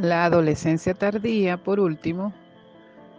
La 0.00 0.26
adolescencia 0.26 0.94
tardía, 0.94 1.56
por 1.56 1.80
último, 1.80 2.32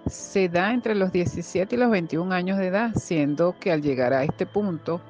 se 0.07 0.47
da 0.47 0.71
entre 0.71 0.95
los 0.95 1.11
17 1.11 1.75
y 1.75 1.77
los 1.77 1.91
21 1.91 2.33
años 2.33 2.57
de 2.57 2.67
edad, 2.67 2.93
siendo 2.95 3.53
que 3.59 3.73
al 3.73 3.81
llegar 3.81 4.13
a 4.13 4.23
este 4.23 4.45
punto, 4.45 5.01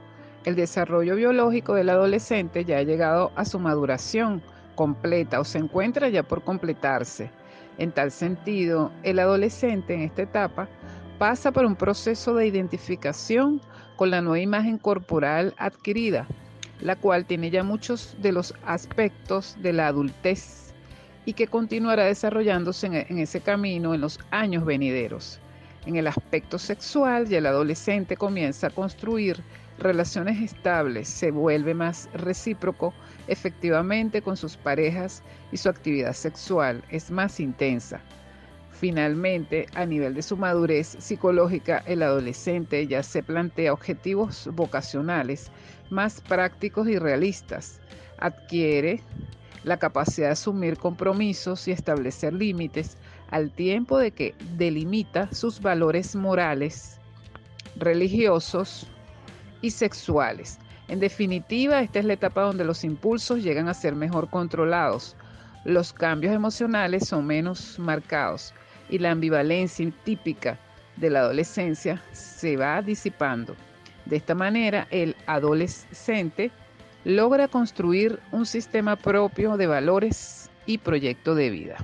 el 0.45 0.55
desarrollo 0.55 1.15
biológico 1.15 1.75
del 1.75 1.89
adolescente 1.89 2.65
ya 2.65 2.79
ha 2.79 2.81
llegado 2.81 3.31
a 3.35 3.45
su 3.45 3.59
maduración 3.59 4.41
completa 4.73 5.39
o 5.39 5.43
se 5.43 5.59
encuentra 5.59 6.09
ya 6.09 6.23
por 6.23 6.43
completarse. 6.43 7.29
En 7.77 7.91
tal 7.91 8.09
sentido, 8.09 8.91
el 9.03 9.19
adolescente 9.19 9.93
en 9.93 10.01
esta 10.01 10.23
etapa 10.23 10.67
pasa 11.19 11.51
por 11.51 11.65
un 11.65 11.75
proceso 11.75 12.33
de 12.33 12.47
identificación 12.47 13.61
con 13.95 14.09
la 14.09 14.21
nueva 14.21 14.39
imagen 14.39 14.79
corporal 14.79 15.53
adquirida, 15.59 16.25
la 16.81 16.95
cual 16.95 17.25
tiene 17.25 17.51
ya 17.51 17.63
muchos 17.63 18.17
de 18.23 18.31
los 18.31 18.55
aspectos 18.65 19.55
de 19.61 19.73
la 19.73 19.85
adultez 19.85 20.68
y 21.29 21.33
que 21.33 21.45
continuará 21.45 22.05
desarrollándose 22.05 22.87
en, 22.87 23.19
ese 23.19 23.39
camino 23.39 23.93
en 23.93 24.01
los 24.01 24.19
años 24.31 24.65
venideros. 24.65 25.39
En 25.85 25.95
el 25.95 26.07
aspecto 26.07 26.57
sexual, 26.57 27.27
ya 27.27 27.37
el 27.37 27.45
adolescente 27.45 28.17
comienza 28.17 28.65
a 28.65 28.69
construir 28.71 29.43
relaciones 29.77 30.41
estables, 30.41 31.07
se 31.07 31.29
vuelve 31.29 31.75
más 31.75 32.09
recíproco 32.13 32.95
efectivamente 33.27 34.23
con 34.23 34.37
sus 34.37 34.57
parejas 34.57 35.21
y 35.51 35.57
su 35.57 35.69
actividad 35.69 36.13
sexual 36.13 36.83
es 36.89 37.11
más 37.11 37.39
intensa. 37.39 38.01
Finalmente, 38.71 39.67
a 39.75 39.85
nivel 39.85 40.15
de 40.15 40.23
su 40.23 40.35
madurez 40.35 40.95
psicológica, 40.97 41.83
el 41.85 42.01
adolescente 42.01 42.87
ya 42.87 43.03
se 43.03 43.21
plantea 43.21 43.71
objetivos 43.71 44.49
vocacionales 44.53 45.51
más 45.91 46.21
prácticos 46.21 46.87
y 46.89 46.97
realistas. 46.97 47.79
Adquiere 48.17 49.03
la 49.63 49.77
capacidad 49.77 50.27
de 50.27 50.33
asumir 50.33 50.77
compromisos 50.77 51.67
y 51.67 51.71
establecer 51.71 52.33
límites 52.33 52.97
al 53.29 53.51
tiempo 53.51 53.97
de 53.97 54.11
que 54.11 54.35
delimita 54.57 55.31
sus 55.33 55.61
valores 55.61 56.15
morales, 56.15 56.99
religiosos 57.75 58.87
y 59.61 59.71
sexuales. 59.71 60.59
En 60.87 60.99
definitiva, 60.99 61.81
esta 61.81 61.99
es 61.99 62.05
la 62.05 62.13
etapa 62.13 62.41
donde 62.41 62.65
los 62.65 62.83
impulsos 62.83 63.43
llegan 63.43 63.67
a 63.67 63.73
ser 63.73 63.95
mejor 63.95 64.29
controlados, 64.29 65.15
los 65.65 65.91
cambios 65.91 66.33
emocionales 66.33 67.07
son 67.07 67.25
menos 67.25 67.77
marcados 67.77 68.53
y 68.89 68.97
la 68.97 69.11
ambivalencia 69.11 69.91
típica 70.03 70.57
de 70.95 71.09
la 71.09 71.19
adolescencia 71.19 72.01
se 72.11 72.55
va 72.55 72.81
disipando. 72.81 73.55
De 74.05 74.15
esta 74.15 74.33
manera, 74.33 74.87
el 74.89 75.15
adolescente 75.27 76.51
logra 77.03 77.47
construir 77.47 78.19
un 78.31 78.45
sistema 78.45 78.95
propio 78.95 79.57
de 79.57 79.67
valores 79.67 80.49
y 80.65 80.79
proyecto 80.79 81.35
de 81.35 81.49
vida. 81.49 81.77